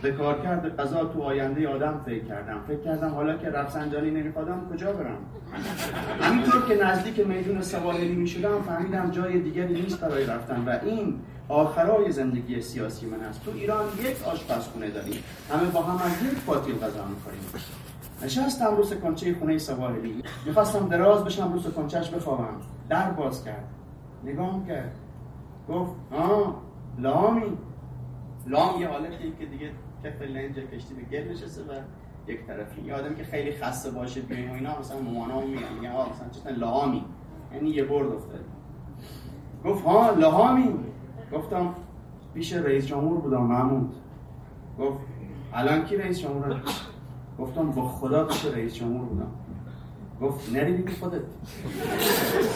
به 0.02 0.12
کار 0.12 0.42
کرد 0.42 0.80
قضا 0.80 1.06
تو 1.06 1.22
آینده 1.22 1.68
آدم 1.68 2.02
فکر 2.06 2.24
کردم. 2.24 2.60
فکر 2.68 2.78
کردم 2.78 3.10
حالا 3.10 3.38
که 3.38 3.50
رفسنجانی 3.50 4.12
نمیخوادم 4.12 4.62
کجا 4.74 4.94
برم؟ 4.94 5.18
همینطور 6.22 6.68
که 6.68 6.84
نزدیک 6.84 7.28
میدون 7.28 7.62
سواحلی 7.62 8.16
می‌شدم 8.16 8.62
فهمیدم 8.68 9.12
جای 9.12 9.40
دیگری 9.40 9.82
نیست 9.82 10.00
برای 10.00 10.26
رفتن 10.26 10.64
و 10.68 10.78
این 10.86 11.20
آخرای 11.50 12.12
زندگی 12.12 12.62
سیاسی 12.62 13.06
من 13.06 13.20
است. 13.20 13.46
تو 13.46 13.52
ایران 13.52 13.86
یک 14.00 14.28
آشپزخونه 14.28 14.90
داریم. 14.90 15.24
همه 15.52 15.70
با 15.70 15.82
هم 15.82 15.96
از 15.96 16.32
یک 16.32 16.40
پاتیل 16.40 16.76
غذا 16.76 17.06
می‌خوریم. 17.06 17.42
نشستم 18.24 18.76
رو 18.78 18.84
سکنچه 18.84 19.36
خونه 19.40 19.58
سواحلی. 19.58 20.24
می‌خواستم 20.46 20.88
دراز 20.88 21.24
بشم 21.24 21.54
رو 21.54 21.60
سکنچهش 21.60 22.10
بخوابم. 22.10 22.56
در 22.94 23.12
باز 23.12 23.46
کرد. 23.46 23.68
نگاه 24.24 24.68
کرد. 24.68 24.96
گفت 25.70 25.92
آه 26.12 26.56
لامی. 27.00 27.58
لام 28.48 28.82
یه 28.82 28.88
حالتی 28.88 29.34
که 29.40 29.46
دیگه 29.46 29.70
کف 30.04 30.22
لنج 30.22 30.56
کشتی 30.56 30.94
به 30.94 31.02
گل 31.02 31.32
نشسته 31.32 31.62
و 31.62 31.74
یک 32.28 32.46
طرفی 32.46 32.82
یه 32.82 32.96
آدم 32.96 33.16
که 33.16 33.24
خیلی 33.24 33.52
خسته 33.52 33.92
باشه 33.92 34.22
بیاین 34.22 34.52
و 34.52 34.54
اینا 34.54 34.80
مثلا 34.80 35.00
مامانا 35.00 35.42
میگن 35.42 35.74
میگن 35.80 35.92
آقا 35.92 36.10
مثلا 36.10 36.30
چطور 36.30 36.52
لامی. 36.52 37.06
یعنی 37.54 37.70
یه 37.70 37.84
برد 37.84 38.12
افتاد. 38.12 38.46
گفت 39.66 39.86
ها 39.86 40.12
لامی. 40.12 40.76
گفتم 41.34 41.76
پیش 42.34 42.54
رئیس 42.54 42.86
جمهور 42.86 43.22
بودم 43.22 43.42
محمود. 43.42 43.96
گفت 44.80 45.00
الان 45.54 45.86
کی 45.86 45.98
رئیس 45.98 46.20
جمهور 46.20 46.62
گفتم 47.40 47.72
با 47.72 47.88
خدا 47.88 48.26
پیش 48.26 48.46
رئیس 48.46 48.74
جمهور 48.74 49.06
بودم. 49.06 49.32
گفت 50.24 50.54
نریدی 50.54 50.96
خودت. 51.00 51.22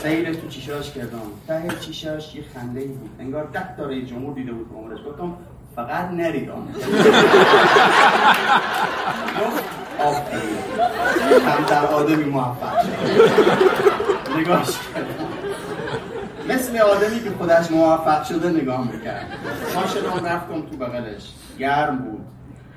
سیل 0.03 0.33
تو 0.33 0.47
چیشاش 0.47 0.91
کردم. 0.91 1.21
ته 1.47 1.75
چیشاش 1.79 2.35
یه 2.35 2.43
خنده 2.53 2.79
ای 2.79 2.87
بود. 2.87 3.09
انگار 3.19 3.43
ده 3.43 3.85
رئیس 3.85 4.09
جمهور 4.09 4.33
دیده 4.33 4.51
بود 4.51 4.69
عمرش. 4.75 4.99
گفتم 5.05 5.33
فقط 5.75 6.11
نرید 6.11 6.49
آن 6.49 6.67
هم 11.45 11.65
در 11.69 11.85
آدمی 11.85 12.23
موفق 12.23 12.85
نگاهش 14.37 14.77
مثل 16.49 16.77
آدمی 16.77 17.23
که 17.23 17.29
خودش 17.37 17.71
موفق 17.71 18.23
شده 18.23 18.49
نگاه 18.49 18.91
می‌کرد. 18.91 19.25
ما 19.75 19.87
شدم 19.87 20.25
رفتم 20.25 20.61
تو 20.61 20.77
بغلش. 20.77 21.33
گرم 21.59 21.97
بود. 21.97 22.25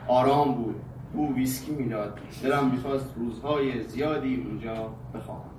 آرام 0.09 0.55
بود. 0.55 0.74
او 1.12 1.35
ویسکی 1.35 1.73
می‌داد. 1.73 2.18
دلم 2.42 2.70
می‌خواست 2.70 3.07
روزهای 3.16 3.83
زیادی 3.88 4.44
اونجا 4.46 4.94
بخواهم 5.14 5.51